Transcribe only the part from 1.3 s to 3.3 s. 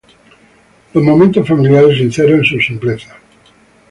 familiares, sinceros en su simpleza.